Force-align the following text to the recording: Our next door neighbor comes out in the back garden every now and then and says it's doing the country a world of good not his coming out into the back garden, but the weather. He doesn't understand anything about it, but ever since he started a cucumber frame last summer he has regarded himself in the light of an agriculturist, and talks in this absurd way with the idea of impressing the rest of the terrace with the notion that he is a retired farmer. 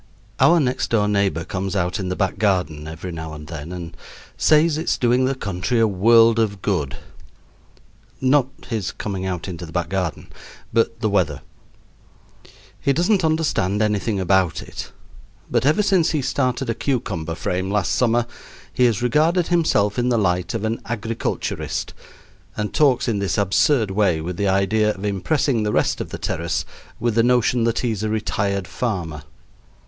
Our 0.39 0.59
next 0.59 0.87
door 0.89 1.07
neighbor 1.07 1.45
comes 1.45 1.75
out 1.75 1.99
in 1.99 2.09
the 2.09 2.15
back 2.15 2.39
garden 2.39 2.87
every 2.87 3.11
now 3.11 3.35
and 3.35 3.45
then 3.45 3.71
and 3.71 3.95
says 4.35 4.75
it's 4.79 4.97
doing 4.97 5.25
the 5.25 5.35
country 5.35 5.79
a 5.79 5.85
world 5.87 6.39
of 6.39 6.63
good 6.63 6.97
not 8.19 8.47
his 8.69 8.91
coming 8.91 9.27
out 9.27 9.47
into 9.47 9.63
the 9.63 9.71
back 9.71 9.89
garden, 9.89 10.29
but 10.73 11.01
the 11.01 11.09
weather. 11.11 11.43
He 12.79 12.93
doesn't 12.93 13.23
understand 13.23 13.79
anything 13.79 14.19
about 14.19 14.63
it, 14.63 14.91
but 15.51 15.67
ever 15.67 15.83
since 15.83 16.09
he 16.09 16.23
started 16.23 16.67
a 16.71 16.73
cucumber 16.73 17.35
frame 17.35 17.69
last 17.69 17.91
summer 17.93 18.25
he 18.73 18.85
has 18.85 19.03
regarded 19.03 19.49
himself 19.49 19.99
in 19.99 20.09
the 20.09 20.17
light 20.17 20.55
of 20.55 20.63
an 20.65 20.81
agriculturist, 20.87 21.93
and 22.57 22.73
talks 22.73 23.07
in 23.07 23.19
this 23.19 23.37
absurd 23.37 23.91
way 23.91 24.19
with 24.19 24.37
the 24.37 24.47
idea 24.47 24.95
of 24.95 25.05
impressing 25.05 25.61
the 25.61 25.71
rest 25.71 26.01
of 26.01 26.09
the 26.09 26.17
terrace 26.17 26.65
with 26.99 27.13
the 27.13 27.21
notion 27.21 27.65
that 27.65 27.81
he 27.85 27.91
is 27.91 28.01
a 28.01 28.09
retired 28.09 28.67
farmer. 28.67 29.25